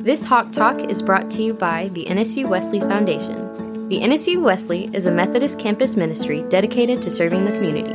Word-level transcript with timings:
This 0.00 0.24
Hawk 0.24 0.50
Talk 0.52 0.80
is 0.88 1.02
brought 1.02 1.30
to 1.32 1.42
you 1.42 1.52
by 1.52 1.88
the 1.88 2.06
NSU 2.06 2.48
Wesley 2.48 2.80
Foundation. 2.80 3.88
The 3.90 4.00
NSU 4.00 4.40
Wesley 4.40 4.88
is 4.94 5.04
a 5.04 5.10
Methodist 5.10 5.58
campus 5.58 5.94
ministry 5.94 6.42
dedicated 6.48 7.02
to 7.02 7.10
serving 7.10 7.44
the 7.44 7.52
community. 7.52 7.92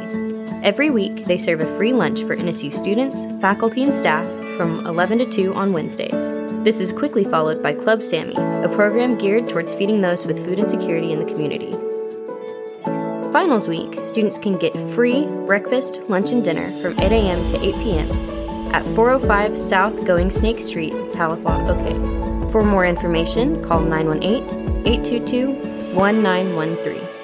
Every 0.64 0.92
week, 0.92 1.26
they 1.26 1.40
serve 1.40 1.62
a 1.62 1.78
free 1.78 1.94
lunch 1.94 2.22
for 2.22 2.36
NSU 2.36 2.72
students, 2.72 3.26
faculty, 3.42 3.82
and 3.82 3.92
staff 3.92 4.24
from 4.56 4.86
11 4.86 5.18
to 5.18 5.26
2 5.26 5.56
on 5.56 5.74
Wednesdays. 5.74 6.30
This 6.64 6.80
is 6.80 6.94
quickly 6.94 7.24
followed 7.24 7.64
by 7.64 7.74
Club 7.74 8.04
Sammy, 8.04 8.36
a 8.36 8.70
program 8.72 9.18
geared 9.18 9.48
towards 9.48 9.74
feeding 9.74 10.02
those 10.02 10.28
with 10.28 10.46
food 10.46 10.60
insecurity 10.60 11.12
in 11.12 11.18
the 11.18 11.34
community. 11.34 11.72
Finals 13.34 13.68
week, 13.68 14.00
students 14.10 14.38
can 14.38 14.60
get 14.60 14.74
free 14.94 15.26
breakfast, 15.48 16.00
lunch, 16.08 16.32
and 16.32 16.44
dinner 16.44 16.70
from 16.84 17.00
8 17.00 17.12
a.m. 17.12 17.52
to 17.52 17.66
8 17.66 17.76
p.m. 17.84 18.35
at 18.74 18.86
405 18.96 19.60
South 19.60 20.06
Going 20.06 20.32
Snake 20.32 20.60
Street, 20.60 20.94
Tahlequah, 21.12 21.70
OK. 21.70 22.52
For 22.52 22.64
more 22.64 22.86
information, 22.86 23.64
call 23.64 23.82
918 23.82 24.86
822 24.86 25.52
1913. 25.96 27.16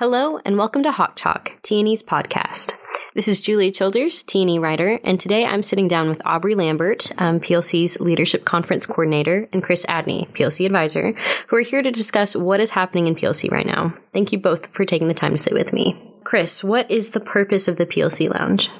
Hello, 0.00 0.38
and 0.46 0.56
welcome 0.56 0.82
to 0.82 0.92
Hawk 0.92 1.14
Talk, 1.14 1.60
TNE's 1.62 2.02
podcast. 2.02 2.79
This 3.12 3.26
is 3.26 3.40
Julia 3.40 3.72
Childers, 3.72 4.22
TNE 4.22 4.60
writer, 4.60 5.00
and 5.02 5.18
today 5.18 5.44
I'm 5.44 5.64
sitting 5.64 5.88
down 5.88 6.08
with 6.08 6.24
Aubreigh 6.24 6.54
Lambert, 6.54 7.10
um, 7.18 7.40
PLC's 7.40 7.98
Leadership 7.98 8.44
Conference 8.44 8.86
Coordinator, 8.86 9.48
and 9.52 9.64
Chris 9.64 9.84
Adney, 9.86 10.28
PLC 10.28 10.64
Advisor, 10.64 11.12
who 11.48 11.56
are 11.56 11.62
here 11.62 11.82
to 11.82 11.90
discuss 11.90 12.36
what 12.36 12.60
is 12.60 12.70
happening 12.70 13.08
in 13.08 13.16
PLC 13.16 13.50
right 13.50 13.66
now. 13.66 13.92
Thank 14.12 14.30
you 14.30 14.38
both 14.38 14.68
for 14.68 14.84
taking 14.84 15.08
the 15.08 15.14
time 15.14 15.32
to 15.32 15.36
sit 15.36 15.52
with 15.52 15.72
me. 15.72 16.00
Chris, 16.22 16.62
what 16.62 16.88
is 16.88 17.10
the 17.10 17.18
purpose 17.18 17.66
of 17.66 17.78
the 17.78 17.86
PLC 17.86 18.32
Lounge? 18.32 18.70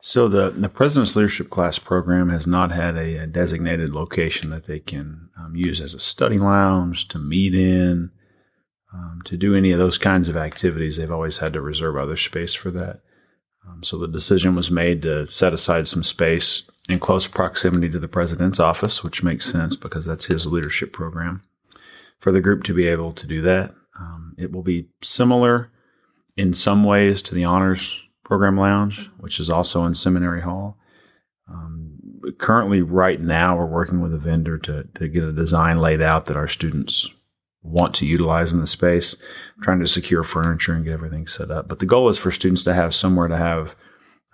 So 0.00 0.26
the 0.26 0.50
the 0.50 0.68
President's 0.68 1.14
Leadership 1.14 1.48
Class 1.48 1.78
program 1.78 2.28
has 2.30 2.48
not 2.48 2.72
had 2.72 2.96
a, 2.96 3.18
a 3.18 3.26
designated 3.28 3.90
location 3.90 4.50
that 4.50 4.66
they 4.66 4.80
can 4.80 5.28
um, 5.38 5.54
use 5.54 5.80
as 5.80 5.94
a 5.94 6.00
study 6.00 6.40
lounge 6.40 7.06
to 7.08 7.20
meet 7.20 7.54
in, 7.54 8.10
um, 8.92 9.22
to 9.24 9.36
do 9.36 9.54
any 9.54 9.72
of 9.72 9.78
those 9.78 9.98
kinds 9.98 10.28
of 10.28 10.36
activities. 10.36 10.96
They've 10.96 11.10
always 11.10 11.38
had 11.38 11.52
to 11.52 11.60
reserve 11.60 11.96
other 11.96 12.16
space 12.16 12.54
for 12.54 12.70
that. 12.72 13.00
Um, 13.66 13.84
so 13.84 13.98
the 13.98 14.08
decision 14.08 14.54
was 14.54 14.70
made 14.70 15.02
to 15.02 15.26
set 15.26 15.52
aside 15.52 15.86
some 15.86 16.02
space 16.02 16.62
in 16.88 16.98
close 16.98 17.26
proximity 17.26 17.88
to 17.90 17.98
the 17.98 18.08
president's 18.08 18.58
office, 18.58 19.04
which 19.04 19.22
makes 19.22 19.50
sense 19.50 19.76
because 19.76 20.06
that's 20.06 20.26
his 20.26 20.46
leadership 20.46 20.92
program, 20.92 21.42
for 22.18 22.32
the 22.32 22.40
group 22.40 22.64
to 22.64 22.74
be 22.74 22.86
able 22.86 23.12
to 23.12 23.26
do 23.26 23.42
that. 23.42 23.74
Um, 23.98 24.34
it 24.38 24.50
will 24.50 24.62
be 24.62 24.88
similar 25.02 25.70
in 26.36 26.54
some 26.54 26.84
ways 26.84 27.22
to 27.22 27.34
the 27.34 27.44
honors 27.44 28.00
program 28.24 28.56
lounge, 28.56 29.10
which 29.18 29.38
is 29.38 29.50
also 29.50 29.84
in 29.84 29.94
Seminary 29.94 30.40
Hall. 30.40 30.78
Um, 31.48 31.98
currently, 32.38 32.80
right 32.80 33.20
now, 33.20 33.56
we're 33.56 33.66
working 33.66 34.00
with 34.00 34.14
a 34.14 34.18
vendor 34.18 34.56
to, 34.58 34.84
to 34.94 35.08
get 35.08 35.24
a 35.24 35.32
design 35.32 35.78
laid 35.78 36.00
out 36.00 36.26
that 36.26 36.36
our 36.36 36.48
students 36.48 37.10
want 37.62 37.94
to 37.96 38.06
utilize 38.06 38.52
in 38.52 38.60
the 38.60 38.66
space, 38.66 39.16
trying 39.62 39.80
to 39.80 39.86
secure 39.86 40.22
furniture 40.22 40.72
and 40.72 40.84
get 40.84 40.94
everything 40.94 41.26
set 41.26 41.50
up. 41.50 41.68
But 41.68 41.78
the 41.78 41.86
goal 41.86 42.08
is 42.08 42.18
for 42.18 42.30
students 42.30 42.64
to 42.64 42.74
have 42.74 42.94
somewhere 42.94 43.28
to 43.28 43.36
have 43.36 43.76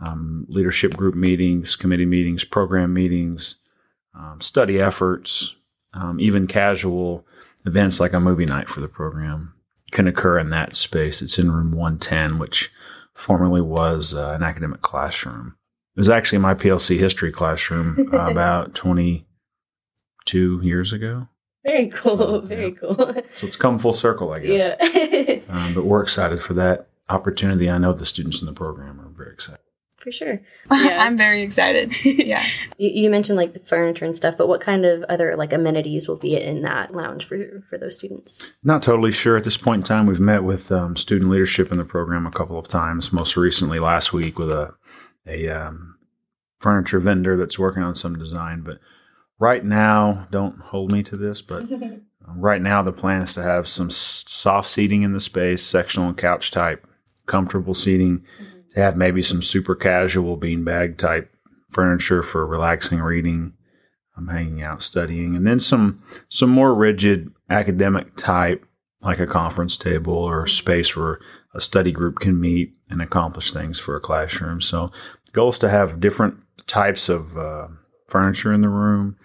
um, 0.00 0.46
leadership 0.48 0.96
group 0.96 1.14
meetings, 1.14 1.74
committee 1.74 2.06
meetings, 2.06 2.44
program 2.44 2.92
meetings, 2.92 3.56
um, 4.14 4.40
study 4.40 4.80
efforts, 4.80 5.56
um, 5.94 6.20
even 6.20 6.46
casual 6.46 7.26
events 7.64 7.98
like 7.98 8.12
a 8.12 8.20
movie 8.20 8.46
night 8.46 8.68
for 8.68 8.80
the 8.80 8.88
program 8.88 9.54
can 9.90 10.06
occur 10.06 10.38
in 10.38 10.50
that 10.50 10.76
space. 10.76 11.22
It's 11.22 11.38
in 11.38 11.50
room 11.50 11.72
110, 11.72 12.38
which 12.38 12.72
formerly 13.14 13.60
was 13.60 14.14
uh, 14.14 14.34
an 14.36 14.42
academic 14.42 14.82
classroom. 14.82 15.56
It 15.96 16.00
was 16.00 16.10
actually 16.10 16.38
my 16.38 16.54
PLC 16.54 16.98
history 16.98 17.32
classroom 17.32 18.08
about 18.12 18.74
22 18.74 20.60
years 20.62 20.92
ago. 20.92 21.28
Very 21.66 21.88
cool. 21.88 22.16
So, 22.16 22.40
very 22.40 22.68
yeah. 22.68 22.74
cool. 22.80 22.96
So 23.34 23.46
it's 23.46 23.56
come 23.56 23.78
full 23.78 23.92
circle, 23.92 24.32
I 24.32 24.40
guess. 24.40 24.76
Yeah. 24.80 25.38
um, 25.48 25.74
but 25.74 25.84
we're 25.84 26.02
excited 26.02 26.40
for 26.40 26.54
that 26.54 26.88
opportunity. 27.08 27.70
I 27.70 27.78
know 27.78 27.92
the 27.92 28.06
students 28.06 28.40
in 28.40 28.46
the 28.46 28.52
program 28.52 29.00
are 29.00 29.08
very 29.08 29.32
excited. 29.32 29.60
For 29.98 30.12
sure. 30.12 30.40
Yeah. 30.70 31.04
I'm 31.04 31.16
very 31.16 31.42
excited. 31.42 31.94
yeah. 32.04 32.44
You, 32.76 32.90
you, 33.04 33.10
mentioned 33.10 33.36
like 33.36 33.52
the 33.52 33.60
furniture 33.60 34.04
and 34.04 34.16
stuff, 34.16 34.36
but 34.36 34.48
what 34.48 34.60
kind 34.60 34.84
of 34.84 35.04
other 35.04 35.36
like 35.36 35.52
amenities 35.52 36.08
will 36.08 36.16
be 36.16 36.36
in 36.36 36.62
that 36.62 36.92
lounge 36.92 37.24
for, 37.24 37.64
for 37.68 37.78
those 37.78 37.96
students? 37.96 38.52
Not 38.64 38.82
totally 38.82 39.12
sure 39.12 39.36
at 39.36 39.44
this 39.44 39.56
point 39.56 39.80
in 39.80 39.84
time. 39.84 40.06
We've 40.06 40.20
met 40.20 40.44
with 40.44 40.70
um, 40.70 40.96
student 40.96 41.30
leadership 41.30 41.70
in 41.72 41.78
the 41.78 41.84
program 41.84 42.26
a 42.26 42.32
couple 42.32 42.58
of 42.58 42.68
times, 42.68 43.12
most 43.12 43.36
recently 43.36 43.78
last 43.78 44.12
week 44.12 44.38
with 44.38 44.50
a, 44.50 44.74
a 45.26 45.48
um, 45.48 45.96
furniture 46.60 47.00
vendor 47.00 47.36
that's 47.36 47.58
working 47.58 47.82
on 47.82 47.94
some 47.94 48.18
design, 48.18 48.62
but 48.62 48.78
right 49.38 49.64
now, 49.64 50.26
don't 50.30 50.58
hold 50.58 50.92
me 50.92 51.02
to 51.04 51.16
this, 51.16 51.42
but 51.42 51.64
right 52.26 52.62
now 52.62 52.82
the 52.82 52.92
plan 52.92 53.22
is 53.22 53.34
to 53.34 53.42
have 53.42 53.68
some 53.68 53.90
soft 53.90 54.68
seating 54.68 55.02
in 55.02 55.12
the 55.12 55.20
space, 55.20 55.62
sectional 55.62 56.08
and 56.08 56.16
couch 56.16 56.50
type, 56.50 56.86
comfortable 57.26 57.74
seating, 57.74 58.18
mm-hmm. 58.18 58.60
to 58.70 58.80
have 58.80 58.96
maybe 58.96 59.22
some 59.22 59.42
super 59.42 59.74
casual 59.74 60.38
beanbag 60.38 60.96
type 60.96 61.32
furniture 61.70 62.22
for 62.22 62.46
relaxing 62.46 63.00
reading. 63.00 63.52
I'm 64.16 64.28
hanging 64.28 64.62
out 64.62 64.82
studying, 64.82 65.36
and 65.36 65.46
then 65.46 65.60
some 65.60 66.02
some 66.30 66.48
more 66.48 66.74
rigid 66.74 67.30
academic 67.50 68.16
type, 68.16 68.64
like 69.02 69.20
a 69.20 69.26
conference 69.26 69.76
table 69.76 70.14
or 70.14 70.44
a 70.44 70.48
space 70.48 70.96
where 70.96 71.20
a 71.54 71.60
study 71.60 71.92
group 71.92 72.18
can 72.18 72.40
meet 72.40 72.74
and 72.88 73.02
accomplish 73.02 73.52
things 73.52 73.78
for 73.78 73.94
a 73.94 74.00
classroom. 74.00 74.62
So 74.62 74.90
the 75.26 75.32
goal 75.32 75.50
is 75.50 75.58
to 75.58 75.68
have 75.68 76.00
different 76.00 76.38
types 76.66 77.10
of 77.10 77.36
uh, 77.36 77.68
furniture 78.08 78.52
in 78.52 78.60
the 78.60 78.68
room, 78.68 79.16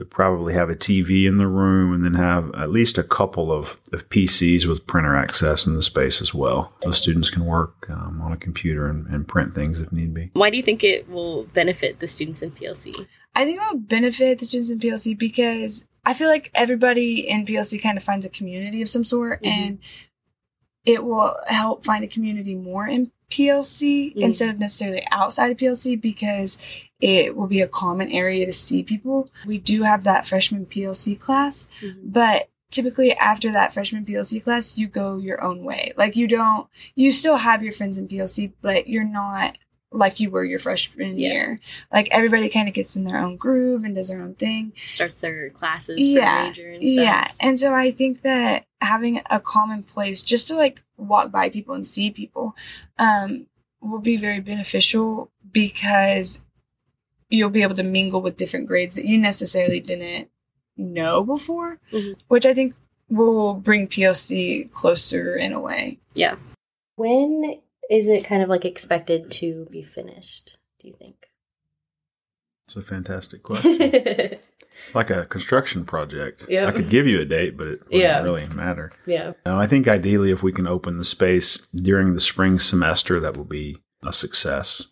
to 0.00 0.04
probably 0.06 0.54
have 0.54 0.70
a 0.70 0.74
TV 0.74 1.26
in 1.26 1.36
the 1.36 1.46
room 1.46 1.92
and 1.92 2.02
then 2.02 2.14
have 2.14 2.50
at 2.54 2.70
least 2.70 2.96
a 2.96 3.02
couple 3.02 3.52
of, 3.52 3.78
of 3.92 4.08
PCs 4.08 4.64
with 4.64 4.86
printer 4.86 5.14
access 5.14 5.66
in 5.66 5.74
the 5.74 5.82
space 5.82 6.22
as 6.22 6.32
well. 6.32 6.72
So 6.82 6.90
students 6.92 7.28
can 7.28 7.44
work 7.44 7.86
um, 7.90 8.18
on 8.22 8.32
a 8.32 8.38
computer 8.38 8.88
and, 8.88 9.06
and 9.08 9.28
print 9.28 9.54
things 9.54 9.78
if 9.78 9.92
need 9.92 10.14
be. 10.14 10.30
Why 10.32 10.48
do 10.48 10.56
you 10.56 10.62
think 10.62 10.82
it 10.82 11.06
will 11.10 11.44
benefit 11.44 12.00
the 12.00 12.08
students 12.08 12.40
in 12.40 12.50
PLC? 12.52 13.06
I 13.34 13.44
think 13.44 13.60
it 13.60 13.64
will 13.70 13.80
benefit 13.80 14.38
the 14.38 14.46
students 14.46 14.70
in 14.70 14.78
PLC 14.78 15.18
because 15.18 15.84
I 16.06 16.14
feel 16.14 16.28
like 16.28 16.50
everybody 16.54 17.28
in 17.28 17.44
PLC 17.44 17.80
kind 17.80 17.98
of 17.98 18.02
finds 18.02 18.24
a 18.24 18.30
community 18.30 18.80
of 18.80 18.88
some 18.88 19.04
sort 19.04 19.42
mm-hmm. 19.42 19.50
and 19.50 19.78
it 20.86 21.04
will 21.04 21.36
help 21.46 21.84
find 21.84 22.04
a 22.04 22.08
community 22.08 22.54
more 22.54 22.86
in 22.86 23.12
PLC 23.30 24.12
mm-hmm. 24.12 24.22
instead 24.22 24.48
of 24.48 24.58
necessarily 24.58 25.06
outside 25.12 25.50
of 25.50 25.58
PLC 25.58 26.00
because 26.00 26.56
it 27.00 27.36
will 27.36 27.46
be 27.46 27.60
a 27.60 27.68
common 27.68 28.10
area 28.10 28.46
to 28.46 28.52
see 28.52 28.82
people. 28.82 29.30
We 29.46 29.58
do 29.58 29.82
have 29.82 30.04
that 30.04 30.26
freshman 30.26 30.66
PLC 30.66 31.18
class, 31.18 31.68
mm-hmm. 31.80 32.00
but 32.04 32.48
typically 32.70 33.12
after 33.14 33.52
that 33.52 33.74
freshman 33.74 34.04
PLC 34.04 34.42
class, 34.42 34.78
you 34.78 34.86
go 34.86 35.16
your 35.16 35.42
own 35.42 35.64
way. 35.64 35.92
Like 35.96 36.16
you 36.16 36.26
don't, 36.28 36.68
you 36.94 37.12
still 37.12 37.36
have 37.36 37.62
your 37.62 37.72
friends 37.72 37.98
in 37.98 38.08
PLC, 38.08 38.52
but 38.62 38.88
you're 38.88 39.04
not 39.04 39.58
like 39.92 40.20
you 40.20 40.30
were 40.30 40.44
your 40.44 40.58
freshman 40.58 41.18
yeah. 41.18 41.28
year. 41.28 41.60
Like 41.92 42.08
everybody 42.10 42.48
kind 42.48 42.68
of 42.68 42.74
gets 42.74 42.94
in 42.94 43.04
their 43.04 43.18
own 43.18 43.36
groove 43.36 43.84
and 43.84 43.94
does 43.94 44.08
their 44.08 44.22
own 44.22 44.34
thing. 44.34 44.72
Starts 44.86 45.20
their 45.20 45.50
classes 45.50 45.98
yeah. 45.98 46.44
major 46.44 46.70
and 46.70 46.86
stuff. 46.86 47.04
Yeah. 47.04 47.30
And 47.40 47.58
so 47.58 47.74
I 47.74 47.90
think 47.90 48.22
that 48.22 48.66
having 48.80 49.20
a 49.28 49.40
common 49.40 49.82
place 49.82 50.22
just 50.22 50.48
to 50.48 50.54
like 50.54 50.82
walk 50.96 51.32
by 51.32 51.48
people 51.48 51.74
and 51.74 51.86
see 51.86 52.10
people 52.10 52.54
um, 52.98 53.46
will 53.80 53.98
be 53.98 54.16
very 54.16 54.40
beneficial 54.40 55.30
because 55.50 56.44
you'll 57.30 57.50
be 57.50 57.62
able 57.62 57.76
to 57.76 57.82
mingle 57.82 58.20
with 58.20 58.36
different 58.36 58.66
grades 58.66 58.96
that 58.96 59.06
you 59.06 59.16
necessarily 59.16 59.80
didn't 59.80 60.28
know 60.76 61.22
before, 61.22 61.78
mm-hmm. 61.92 62.12
which 62.28 62.44
I 62.44 62.52
think 62.52 62.74
will 63.08 63.54
bring 63.54 63.88
PLC 63.88 64.70
closer 64.72 65.36
in 65.36 65.52
a 65.52 65.60
way. 65.60 65.98
Yeah. 66.14 66.36
When 66.96 67.60
is 67.88 68.08
it 68.08 68.24
kind 68.24 68.42
of 68.42 68.48
like 68.48 68.64
expected 68.64 69.30
to 69.32 69.66
be 69.70 69.82
finished, 69.82 70.58
do 70.78 70.88
you 70.88 70.94
think? 70.98 71.16
It's 72.66 72.76
a 72.76 72.82
fantastic 72.82 73.42
question. 73.42 73.78
it's 73.80 74.94
like 74.94 75.10
a 75.10 75.26
construction 75.26 75.84
project. 75.84 76.46
Yeah. 76.48 76.66
I 76.66 76.70
could 76.70 76.88
give 76.88 77.06
you 77.06 77.20
a 77.20 77.24
date, 77.24 77.56
but 77.56 77.66
it 77.66 77.80
wouldn't 77.84 78.00
yeah. 78.00 78.22
really 78.22 78.46
matter. 78.48 78.92
Yeah. 79.06 79.32
Now, 79.44 79.58
I 79.58 79.66
think 79.66 79.88
ideally, 79.88 80.30
if 80.30 80.42
we 80.42 80.52
can 80.52 80.68
open 80.68 80.98
the 80.98 81.04
space 81.04 81.56
during 81.74 82.14
the 82.14 82.20
spring 82.20 82.60
semester, 82.60 83.18
that 83.18 83.36
will 83.36 83.44
be 83.44 83.78
a 84.04 84.12
success. 84.12 84.86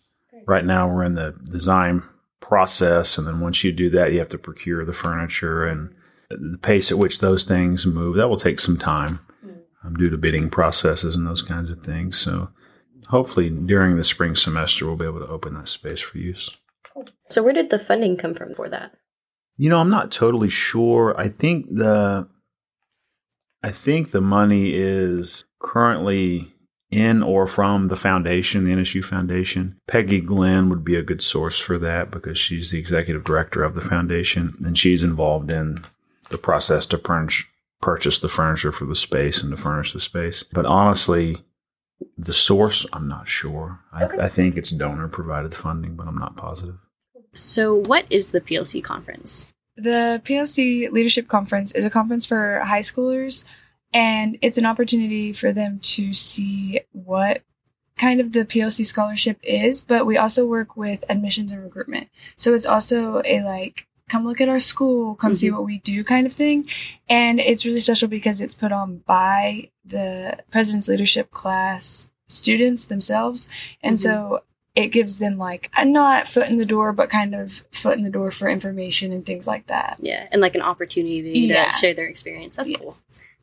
Right 0.45 0.65
now, 0.65 0.89
we're 0.89 1.03
in 1.03 1.15
the 1.15 1.35
design 1.49 2.03
process. 2.49 3.17
And 3.17 3.27
then 3.27 3.39
once 3.39 3.63
you 3.63 3.71
do 3.71 3.91
that, 3.91 4.11
you 4.11 4.17
have 4.17 4.29
to 4.29 4.37
procure 4.39 4.83
the 4.83 4.91
furniture 4.91 5.65
and 5.65 5.93
the 6.29 6.57
pace 6.57 6.91
at 6.91 6.97
which 6.97 7.19
those 7.19 7.43
things 7.43 7.85
move. 7.85 8.15
That 8.15 8.27
will 8.27 8.37
take 8.37 8.59
some 8.59 8.77
time 8.77 9.19
um, 9.83 9.95
due 9.95 10.09
to 10.09 10.17
bidding 10.17 10.49
processes 10.49 11.15
and 11.15 11.27
those 11.27 11.43
kinds 11.43 11.69
of 11.69 11.83
things. 11.83 12.17
So 12.17 12.49
hopefully 13.07 13.51
during 13.51 13.97
the 13.97 14.03
spring 14.03 14.35
semester, 14.35 14.87
we'll 14.87 14.95
be 14.95 15.05
able 15.05 15.19
to 15.19 15.27
open 15.27 15.53
that 15.53 15.67
space 15.67 16.01
for 16.01 16.17
use. 16.17 16.49
So 17.29 17.43
where 17.43 17.53
did 17.53 17.69
the 17.69 17.77
funding 17.77 18.17
come 18.17 18.33
from 18.33 18.55
for 18.55 18.67
that? 18.67 18.93
You 19.55 19.69
know, 19.69 19.79
I'm 19.79 19.91
not 19.91 20.11
totally 20.11 20.49
sure. 20.49 21.13
I 21.17 21.29
think 21.29 21.67
the 21.69 22.27
I 23.61 23.71
think 23.71 24.09
the 24.09 24.21
money 24.21 24.73
is 24.73 25.45
currently 25.59 26.55
in 26.91 27.21
or 27.21 27.45
from 27.45 27.87
the 27.87 27.95
foundation, 27.95 28.65
the 28.65 28.71
NSU 28.71 29.03
Foundation. 29.03 29.77
Peggy 29.87 30.21
Glenn 30.21 30.69
would 30.69 30.83
be 30.83 30.95
a 30.95 31.03
good 31.03 31.21
source 31.21 31.59
for 31.59 31.77
that 31.77 32.09
because 32.11 32.37
she's 32.37 32.71
the 32.71 32.79
executive 32.79 33.23
director 33.23 33.63
of 33.63 33.75
the 33.75 33.81
foundation 33.81 34.55
and 34.65 34.77
she's 34.77 35.03
involved 35.03 35.51
in 35.51 35.83
the 36.29 36.37
process 36.37 36.85
to 36.87 36.97
purchase 36.97 37.45
purchase 37.81 38.19
the 38.19 38.27
furniture 38.27 38.73
for 38.73 38.83
the 38.85 38.95
space 38.95 39.41
and 39.41 39.51
to 39.51 39.57
furnish 39.57 39.93
the 39.93 40.01
space. 40.01 40.43
But 40.43 40.65
honestly, 40.65 41.37
the 42.17 42.33
source, 42.33 42.85
I'm 42.91 43.07
not 43.07 43.29
sure. 43.29 43.79
I, 43.93 44.03
Okay. 44.03 44.19
I 44.19 44.27
think 44.27 44.57
it's 44.57 44.69
donor 44.69 45.07
provided 45.07 45.53
funding, 45.53 45.95
but 45.95 46.05
I'm 46.05 46.17
not 46.17 46.35
positive. 46.35 46.75
So, 47.33 47.73
what 47.73 48.05
is 48.09 48.31
the 48.31 48.41
PLC 48.41 48.83
conference? 48.83 49.53
The 49.77 50.21
PLC 50.25 50.91
Leadership 50.91 51.29
Conference 51.29 51.71
is 51.71 51.85
a 51.85 51.89
conference 51.89 52.25
for 52.25 52.59
high 52.65 52.81
schoolers, 52.81 53.45
and 53.93 54.37
it's 54.41 54.57
an 54.57 54.65
opportunity 54.65 55.33
for 55.33 55.51
them 55.51 55.79
to 55.79 56.13
see 56.13 56.81
what 56.91 57.41
kind 57.97 58.21
of 58.21 58.31
the 58.31 58.45
PLC 58.45 58.85
scholarship 58.85 59.37
is, 59.43 59.81
but 59.81 60.05
we 60.05 60.17
also 60.17 60.45
work 60.45 60.77
with 60.77 61.03
admissions 61.09 61.51
and 61.51 61.61
recruitment. 61.61 62.07
So 62.37 62.53
it's 62.53 62.65
also 62.65 63.21
a 63.25 63.43
like, 63.43 63.87
come 64.07 64.25
look 64.25 64.39
at 64.41 64.49
our 64.49 64.59
school, 64.59 65.15
come 65.15 65.35
see 65.35 65.49
Mhm. 65.49 65.53
what 65.53 65.65
we 65.65 65.79
do 65.79 66.03
kind 66.03 66.25
of 66.25 66.33
thing. 66.33 66.67
And 67.09 67.39
it's 67.39 67.65
really 67.65 67.79
special 67.79 68.07
because 68.07 68.41
it's 68.41 68.55
put 68.55 68.71
on 68.71 69.03
by 69.05 69.69
the 69.85 70.37
President's 70.49 70.87
Leadership 70.87 71.29
class 71.31 72.09
students 72.27 72.85
themselves. 72.85 73.47
And 73.83 73.97
Mhm. 73.97 74.01
so 74.01 74.39
it 74.75 74.87
gives 74.87 75.17
them 75.17 75.37
like 75.37 75.69
a 75.77 75.83
not 75.83 76.27
foot 76.27 76.47
in 76.47 76.55
the 76.57 76.65
door, 76.65 76.93
but 76.93 77.09
kind 77.09 77.35
of 77.35 77.63
foot 77.71 77.97
in 77.97 78.03
the 78.03 78.09
door 78.09 78.31
for 78.31 78.47
information 78.47 79.11
and 79.11 79.25
things 79.25 79.45
like 79.45 79.67
that. 79.67 79.97
Yeah, 79.99 80.27
and 80.31 80.39
like 80.41 80.55
an 80.55 80.61
opportunity 80.61 81.31
Yeah. 81.41 81.71
to 81.71 81.77
share 81.77 81.93
their 81.93 82.07
experience. 82.07 82.55
That's 82.55 82.71
cool. 82.71 82.95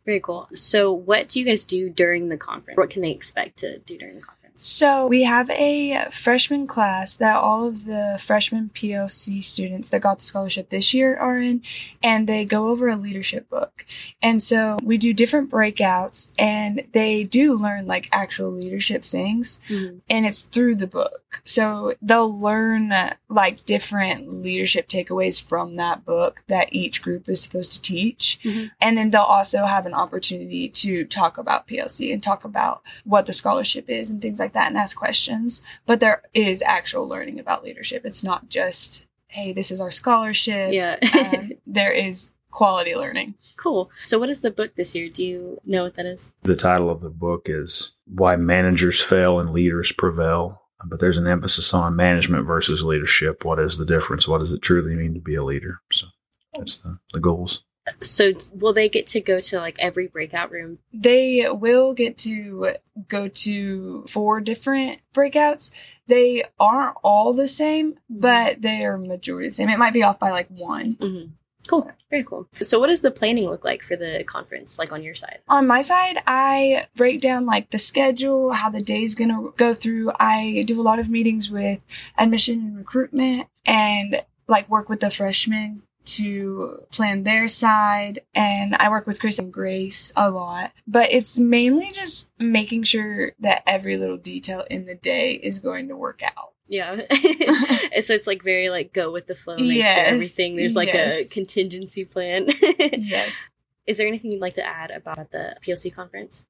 Very 0.06 0.20
cool. 0.20 0.49
So, 0.55 0.93
what 0.93 1.29
do 1.29 1.41
you 1.41 1.44
guys 1.44 1.64
do 1.64 1.91
during 1.91 2.29
the 2.29 2.37
conference? 2.37 2.79
What 2.79 2.91
can 2.91 3.03
they 3.03 3.11
expect 3.11 3.58
to 3.58 3.79
do 3.81 3.99
during 3.99 4.14
the 4.14 4.20
conference? 4.23 4.37
So 4.58 5.06
we 5.06 5.25
have 5.25 5.50
a 5.50 6.06
freshman 6.11 6.67
class 6.67 7.12
that 7.12 7.37
all 7.37 7.67
of 7.67 7.85
the 7.85 8.19
freshman 8.19 8.70
PLC 8.73 9.44
students 9.44 9.91
that 9.91 10.00
got 10.00 10.20
the 10.20 10.25
scholarship 10.25 10.70
this 10.70 10.94
year 10.94 11.14
are 11.14 11.37
in, 11.37 11.61
and 12.03 12.26
they 12.26 12.47
go 12.47 12.69
over 12.69 12.88
a 12.88 12.97
leadership 12.97 13.50
book. 13.50 13.85
And 14.23 14.43
so 14.43 14.79
we 14.82 14.97
do 14.97 15.12
different 15.12 15.50
breakouts, 15.50 16.31
and 16.38 16.87
they 16.93 17.23
do 17.23 17.52
learn 17.52 17.87
like 17.87 18.09
actual 18.12 18.50
leadership 18.50 19.05
things, 19.05 19.61
Mhm. 19.69 20.00
and 20.09 20.25
it's 20.25 20.41
through 20.41 20.76
the 20.76 20.87
book. 20.87 21.25
So 21.44 21.94
they'll 22.03 22.38
learn 22.38 22.93
like 23.29 23.65
different 23.65 24.43
leadership 24.43 24.88
takeaways 24.88 25.43
from 25.43 25.77
that 25.77 26.05
book 26.05 26.43
that 26.49 26.69
each 26.73 27.03
group 27.03 27.29
is 27.29 27.43
supposed 27.43 27.73
to 27.73 27.83
teach. 27.83 28.38
Mhm. 28.44 28.71
And 28.81 28.97
then 28.99 29.11
they'll 29.11 29.23
also 29.23 29.65
have 29.67 29.87
an 29.87 29.94
opportunity 29.94 30.69
to 30.69 31.05
talk 31.05 31.38
about 31.38 31.67
PLC 31.67 32.12
and 32.12 32.23
talk 32.23 32.44
about 32.44 32.83
what 33.05 33.27
the 33.27 33.33
scholarship 33.33 33.88
is 33.88 34.11
and 34.11 34.21
things 34.23 34.38
like 34.38 34.53
that 34.53 34.69
and 34.69 34.77
ask 34.77 34.97
questions. 34.97 35.62
But 35.87 36.00
there 36.00 36.23
is 36.35 36.62
actual 36.62 37.09
learning 37.09 37.38
about 37.41 37.65
leadership. 37.65 38.05
It's 38.05 38.25
not 38.25 38.49
just, 38.49 39.06
hey, 39.29 39.53
this 39.53 39.71
is 39.71 39.81
our 39.81 39.91
scholarship. 39.91 40.73
Yeah. 40.73 40.97
um, 41.33 41.53
there 41.67 41.93
is 41.93 42.31
quality 42.50 42.94
learning. 42.94 43.35
cool. 43.56 43.91
So, 44.05 44.19
what 44.19 44.29
is 44.31 44.41
the 44.41 44.50
book 44.50 44.77
this 44.77 44.94
year? 44.94 45.09
Do 45.11 45.25
you 45.25 45.61
know 45.67 45.83
what 45.85 45.97
that 45.97 46.06
is? 46.06 46.33
The 46.43 46.56
title 46.56 46.88
of 46.88 47.00
the 47.00 47.11
book 47.11 47.49
is 47.50 47.93
Why 48.06 48.37
Managers 48.37 49.03
Fail 49.03 49.41
and 49.41 49.50
Leaders 49.53 49.93
Prevail. 49.93 50.62
But 50.88 51.00
there's 51.00 51.19
an 51.19 51.27
emphasis 51.27 51.75
on 51.75 51.97
management 51.97 52.47
versus 52.47 52.83
leadership. 52.83 53.44
What 53.44 53.59
is 53.59 53.79
the 53.79 53.85
difference? 53.85 54.29
What 54.29 54.38
does 54.38 54.53
it 54.53 54.62
truly 54.62 54.94
mean 54.94 55.15
to 55.15 55.21
be 55.21 55.35
a 55.35 55.44
leader? 55.44 55.81
So 55.93 56.06
that's 56.55 56.79
the, 56.79 56.99
the 57.12 57.21
goals. 57.21 57.62
So, 58.00 58.33
will 58.53 58.73
they 58.73 58.88
get 58.88 59.06
to 59.09 59.21
go 59.21 59.38
to 59.38 59.59
like 59.59 59.77
every 59.79 60.09
breakout 60.09 60.50
room? 60.50 60.79
They 60.93 61.49
will 61.49 61.93
get 61.94 62.19
to 62.19 62.75
go 63.09 63.29
to 63.29 64.05
four 64.09 64.41
different 64.41 65.00
breakouts. 65.15 65.71
They 66.09 66.44
aren't 66.59 66.97
all 67.05 67.33
the 67.33 67.47
same, 67.47 67.99
but 68.11 68.62
they 68.62 68.85
are 68.85 68.99
majority 68.99 69.49
the 69.49 69.55
same. 69.55 69.69
It 69.69 69.79
might 69.79 69.93
be 69.93 70.03
off 70.03 70.19
by 70.19 70.31
like 70.31 70.49
one. 70.49 70.94
Mm-hmm. 70.94 71.33
Cool. 71.67 71.91
Very 72.11 72.25
cool. 72.25 72.47
So, 72.53 72.79
what 72.79 72.87
does 72.87 73.01
the 73.01 73.11
planning 73.11 73.47
look 73.47 73.65
like 73.65 73.83
for 73.83 73.97
the 73.97 74.25
conference, 74.25 74.79
like 74.79 74.93
on 74.93 75.03
your 75.03 75.15
side? 75.15 75.41
On 75.49 75.67
my 75.67 75.81
side, 75.81 76.23
I 76.27 76.87
break 76.97 77.21
down 77.21 77.47
like 77.47 77.71
the 77.71 77.79
schedule, 77.79 78.53
how 78.53 78.71
the 78.71 78.81
day's 78.81 79.15
gonna 79.15 79.51
go 79.57 79.75
through. 79.75 80.13
I 80.21 80.65
do 80.67 80.81
a 80.81 80.85
lot 80.85 80.99
of 80.99 81.09
meetings 81.09 81.51
with 81.51 81.81
admission 82.17 82.61
and 82.61 82.77
recruitment 82.79 83.49
and 83.65 84.23
like 84.49 84.69
work 84.69 84.89
with 84.89 85.01
the 85.01 85.11
freshmen 85.11 85.83
to 86.07 86.79
plan 86.91 87.25
their 87.25 87.49
side. 87.49 88.23
And 88.35 88.75
I 88.77 88.89
work 88.89 89.07
with 89.07 89.21
Chris 89.21 89.39
and 89.39 89.53
Grace 89.53 90.12
a 90.17 90.31
lot. 90.31 90.73
But 90.87 91.12
it's 91.12 91.39
mainly 91.39 91.91
just 91.91 92.31
making 92.39 92.85
sure 92.85 93.33
that 93.41 93.62
every 93.67 93.97
little 93.97 94.17
detail 94.17 94.65
in 94.71 94.87
the 94.87 94.95
day 94.95 95.33
is 95.33 95.59
going 95.59 95.89
to 95.89 95.97
work 95.97 96.23
out. 96.23 96.53
Yeah. 96.69 97.03
So 98.03 98.13
it's 98.13 98.27
like 98.27 98.43
very 98.43 98.69
like 98.69 98.93
go 98.93 99.11
with 99.11 99.27
the 99.27 99.35
flow, 99.35 99.57
make 99.57 99.79
Yes, 99.79 99.95
sure 99.97 100.05
everything 100.05 100.57
there's 100.57 100.77
like 100.77 100.95
a 100.95 101.25
contingency 101.31 102.05
plan. 102.05 102.49
yes. 102.79 103.49
Is 103.87 103.99
there 103.99 104.07
anything 104.07 104.33
you'd 104.33 104.41
like 104.41 104.55
to 104.55 104.67
add 104.67 104.91
about 104.91 105.31
the 105.31 105.57
PLC 105.65 105.93
conference? 105.95 106.45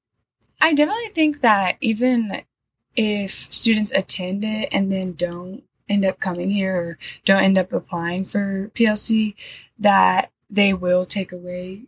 I 0.61 0.73
definitely 0.75 1.11
think 1.11 1.43
that 1.43 1.77
even 1.81 2.43
if 2.97 3.47
students 3.53 3.93
attend 3.93 4.45
it 4.45 4.69
and 4.73 4.91
then 4.91 5.13
don't 5.13 5.63
end 5.89 6.05
up 6.05 6.19
coming 6.19 6.51
here 6.51 6.77
or 6.77 6.99
don't 7.25 7.45
end 7.45 7.59
up 7.59 7.73
applying 7.73 8.25
for 8.25 8.71
PLC, 8.75 9.35
that 9.79 10.31
they 10.51 10.73
will 10.73 11.07
take 11.07 11.31
away 11.31 11.83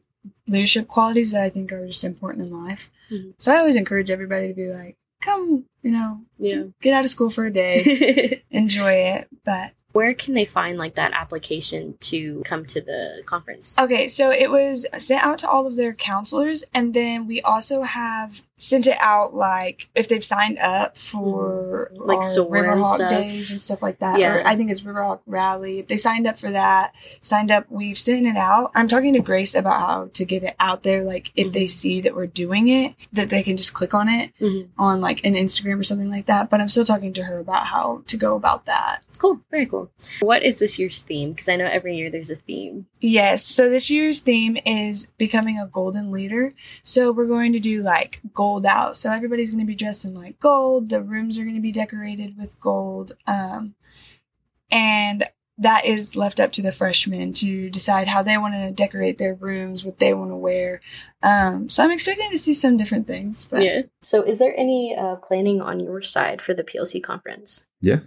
leadership 0.46 0.86
qualities 0.86 1.32
that 1.32 1.42
I 1.42 1.48
think 1.50 1.72
are 1.72 1.86
just 1.86 2.04
important 2.04 2.46
in 2.46 2.64
life. 2.64 2.90
Mhm. 3.10 3.34
So 3.38 3.52
I 3.52 3.58
always 3.58 3.76
encourage 3.76 4.10
everybody 4.10 4.48
to 4.48 4.54
be 4.54 4.68
like, 4.68 4.96
come, 5.20 5.64
you 5.82 5.90
know, 5.90 6.22
Yeah. 6.38 6.64
get 6.80 6.94
out 6.94 7.04
of 7.04 7.10
school 7.10 7.30
for 7.30 7.46
a 7.46 7.52
day, 7.52 8.42
enjoy 8.50 8.92
it. 8.92 9.28
But 9.44 9.72
Where 9.92 10.14
can 10.14 10.34
they 10.34 10.44
find 10.44 10.78
like 10.78 10.94
that 10.96 11.12
application 11.12 11.96
to 12.00 12.42
come 12.44 12.64
to 12.66 12.80
the 12.80 13.22
conference? 13.26 13.78
Okay, 13.78 14.06
so 14.08 14.30
it 14.30 14.50
was 14.50 14.86
sent 14.98 15.24
out 15.24 15.38
to 15.40 15.48
all 15.48 15.66
of 15.66 15.76
their 15.76 15.94
counselors, 15.94 16.62
and 16.74 16.94
then 16.94 17.26
we 17.26 17.40
also 17.40 17.82
have 17.82 18.42
sent 18.58 18.86
it 18.86 18.96
out 19.00 19.34
like 19.34 19.88
if 19.94 20.08
they've 20.08 20.24
signed 20.24 20.58
up 20.58 20.96
for 20.98 21.90
Mhm. 21.94 22.06
Like 22.06 22.18
our 22.18 22.22
SOAR 22.22 22.56
and 22.56 22.66
Riverhawk 22.82 23.08
days 23.10 23.50
and 23.50 23.60
stuff 23.60 23.82
like 23.82 23.98
that. 24.00 24.18
Yeah. 24.18 24.34
Or 24.34 24.46
I 24.46 24.56
think 24.56 24.70
it's 24.70 24.80
Riverhawk 24.80 25.20
Rally. 25.26 25.78
If 25.78 25.86
they 25.88 25.96
signed 25.96 26.26
up 26.26 26.38
for 26.38 26.50
that, 26.50 26.92
signed 27.22 27.50
up, 27.50 27.66
we've 27.70 27.98
sent 27.98 28.26
it 28.26 28.36
out. 28.36 28.70
I'm 28.74 28.88
talking 28.88 29.14
to 29.14 29.20
Grace 29.20 29.54
about 29.54 29.78
how 29.80 30.10
to 30.12 30.24
get 30.24 30.42
it 30.42 30.54
out 30.58 30.82
there. 30.82 31.02
Like 31.04 31.30
if 31.36 31.52
they 31.52 31.64
Mhm. 31.64 31.70
see 31.70 32.00
that 32.00 32.14
we're 32.16 32.26
doing 32.26 32.68
it, 32.68 32.94
that 33.12 33.30
they 33.30 33.42
can 33.42 33.56
just 33.56 33.74
click 33.74 33.94
on 33.94 34.08
it 34.08 34.32
Mhm. 34.40 34.68
on 34.78 35.00
like 35.00 35.24
an 35.24 35.34
Instagram 35.34 35.78
or 35.78 35.84
something 35.84 36.10
like 36.10 36.26
that. 36.26 36.50
But 36.50 36.60
I'm 36.60 36.68
still 36.68 36.84
talking 36.84 37.12
to 37.14 37.24
her 37.24 37.38
about 37.38 37.66
how 37.66 38.02
to 38.06 38.16
go 38.16 38.34
about 38.36 38.66
that. 38.66 39.02
Cool. 39.18 39.40
Very 39.50 39.66
cool. 39.66 39.90
What 40.20 40.42
is 40.44 40.60
this 40.60 40.78
year's 40.78 41.02
theme? 41.02 41.32
Because 41.32 41.48
I 41.48 41.56
know 41.56 41.66
every 41.66 41.96
year 41.96 42.08
there's 42.08 42.30
a 42.30 42.36
theme. 42.36 42.86
Yes. 43.00 43.44
So 43.44 43.68
this 43.68 43.90
year's 43.90 44.20
theme 44.20 44.56
is 44.64 45.06
becoming 45.18 45.58
a 45.58 45.66
golden 45.66 46.10
leader. 46.12 46.54
So 46.84 47.10
we're 47.12 47.26
going 47.26 47.52
to 47.52 47.58
do 47.60 47.82
like 47.82 48.20
gold 48.32 48.47
out. 48.66 48.96
So 48.96 49.12
everybody's 49.12 49.50
going 49.50 49.64
to 49.64 49.66
be 49.66 49.74
dressed 49.74 50.04
in 50.04 50.14
like 50.14 50.40
gold. 50.40 50.88
The 50.88 51.02
rooms 51.02 51.38
are 51.38 51.44
going 51.44 51.54
to 51.54 51.60
be 51.60 51.72
decorated 51.72 52.36
with 52.38 52.60
gold. 52.60 53.12
Um, 53.26 53.74
and 54.70 55.24
that 55.58 55.84
is 55.84 56.14
left 56.14 56.38
up 56.38 56.52
to 56.52 56.62
the 56.62 56.70
freshmen 56.70 57.32
to 57.32 57.68
decide 57.68 58.06
how 58.06 58.22
they 58.22 58.38
want 58.38 58.54
to 58.54 58.70
decorate 58.70 59.18
their 59.18 59.34
rooms, 59.34 59.84
what 59.84 59.98
they 59.98 60.14
want 60.14 60.30
to 60.30 60.36
wear. 60.36 60.80
Um, 61.22 61.68
so 61.68 61.82
I'm 61.82 61.90
expecting 61.90 62.30
to 62.30 62.38
see 62.38 62.54
some 62.54 62.76
different 62.76 63.06
things. 63.06 63.44
But 63.44 63.62
yeah. 63.62 63.82
So 64.02 64.22
is 64.22 64.38
there 64.38 64.54
any 64.56 64.96
uh, 64.96 65.16
planning 65.16 65.60
on 65.60 65.80
your 65.80 66.00
side 66.00 66.40
for 66.40 66.54
the 66.54 66.62
PLC 66.62 67.02
conference? 67.02 67.66
Yeah. 67.80 68.00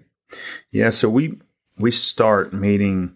Yeah. 0.71 0.91
So 0.91 1.09
we 1.09 1.39
we 1.77 1.91
start 1.91 2.53
meeting 2.53 3.15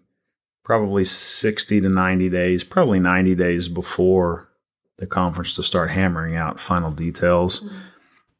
probably 0.63 1.05
60 1.05 1.79
to 1.79 1.89
90 1.89 2.29
days, 2.29 2.63
probably 2.63 2.99
90 2.99 3.35
days 3.35 3.69
before 3.69 4.49
the 4.97 5.07
conference 5.07 5.55
to 5.55 5.63
start 5.63 5.91
hammering 5.91 6.35
out 6.35 6.59
final 6.59 6.91
details. 6.91 7.63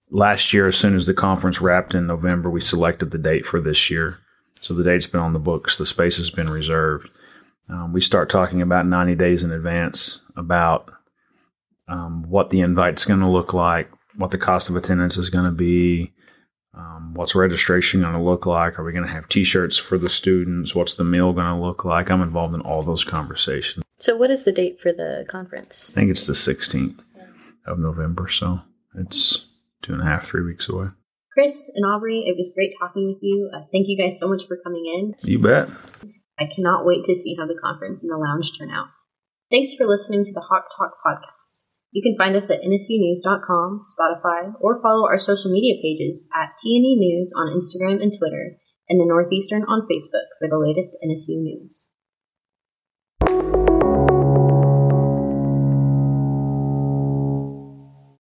Last 0.09 0.53
year, 0.53 0.67
as 0.67 0.77
soon 0.77 0.95
as 0.95 1.05
the 1.05 1.13
conference 1.13 1.59
wrapped 1.59 1.93
in 1.93 2.07
November, 2.07 2.49
we 2.49 2.61
selected 2.61 3.11
the 3.11 3.17
date 3.17 3.45
for 3.45 3.59
this 3.59 3.89
year. 3.89 4.19
So 4.61 4.73
the 4.73 4.83
date's 4.83 5.07
been 5.07 5.19
on 5.19 5.33
the 5.33 5.39
books, 5.39 5.77
the 5.77 5.85
space 5.85 6.17
has 6.17 6.29
been 6.29 6.49
reserved. 6.49 7.09
Um, 7.69 7.93
we 7.93 8.01
start 8.01 8.29
talking 8.29 8.61
about 8.61 8.85
90 8.85 9.15
days 9.15 9.43
in 9.43 9.51
advance 9.51 10.21
about 10.35 10.91
um, 11.87 12.23
what 12.29 12.51
the 12.51 12.61
invite's 12.61 13.05
going 13.05 13.19
to 13.19 13.27
look 13.27 13.53
like, 13.53 13.89
what 14.15 14.31
the 14.31 14.37
cost 14.37 14.69
of 14.69 14.75
attendance 14.75 15.17
is 15.17 15.29
going 15.29 15.45
to 15.45 15.51
be, 15.51 16.13
um, 16.75 17.13
what's 17.13 17.35
registration 17.35 18.01
going 18.01 18.15
to 18.15 18.21
look 18.21 18.45
like? 18.45 18.77
Are 18.77 18.83
we 18.83 18.91
going 18.91 19.05
to 19.05 19.11
have 19.11 19.29
T-shirts 19.29 19.77
for 19.77 19.97
the 19.97 20.09
students? 20.09 20.75
What's 20.75 20.95
the 20.95 21.03
meal 21.03 21.31
going 21.31 21.47
to 21.47 21.61
look 21.61 21.85
like? 21.85 22.09
I'm 22.09 22.21
involved 22.21 22.53
in 22.53 22.61
all 22.61 22.83
those 22.83 23.03
conversations. 23.03 23.84
So 23.97 24.15
what 24.15 24.31
is 24.31 24.43
the 24.43 24.51
date 24.51 24.79
for 24.79 24.91
the 24.91 25.25
conference? 25.27 25.91
I 25.91 25.99
think 25.99 26.11
it's 26.11 26.25
the 26.25 26.33
16th 26.33 27.03
of 27.65 27.79
November, 27.79 28.27
so 28.27 28.61
it's 28.95 29.45
two 29.81 29.93
and 29.93 30.01
a 30.01 30.05
half, 30.05 30.27
three 30.27 30.43
weeks 30.43 30.67
away. 30.67 30.87
Chris 31.33 31.69
and 31.75 31.85
Aubreigh, 31.85 32.23
it 32.25 32.35
was 32.37 32.53
great 32.55 32.71
talking 32.79 33.07
with 33.07 33.21
you. 33.21 33.49
Uh, 33.53 33.67
thank 33.71 33.87
you 33.87 33.97
guys 33.97 34.19
so 34.19 34.27
much 34.27 34.47
for 34.47 34.57
coming 34.63 34.85
in. 34.85 35.15
You 35.29 35.39
bet. 35.39 35.69
I 36.39 36.45
cannot 36.53 36.85
wait 36.85 37.03
to 37.05 37.15
see 37.15 37.35
how 37.37 37.45
the 37.45 37.59
conference 37.61 38.03
and 38.03 38.11
the 38.11 38.17
lounge 38.17 38.57
turn 38.57 38.69
out. 38.71 38.87
Thanks 39.51 39.73
for 39.73 39.85
listening 39.85 40.25
to 40.25 40.33
the 40.33 40.41
Hawk 40.41 40.65
Talk 40.77 40.93
podcast. 41.05 41.63
You 41.91 42.01
can 42.03 42.17
find 42.17 42.35
us 42.35 42.49
at 42.49 42.61
nsunews.com, 42.61 43.83
Spotify, 43.87 44.53
or 44.59 44.81
follow 44.81 45.07
our 45.07 45.19
social 45.19 45.51
media 45.51 45.75
pages 45.81 46.27
at 46.35 46.55
TNE 46.59 46.97
News 46.97 47.31
on 47.35 47.55
Instagram 47.55 48.01
and 48.01 48.11
Twitter, 48.17 48.57
and 48.89 48.99
the 48.99 49.05
Northeastern 49.05 49.63
on 49.63 49.87
Facebook 49.87 50.27
for 50.39 50.49
the 50.49 50.59
latest 50.59 50.97
NSU 51.03 51.39
news. 51.39 51.87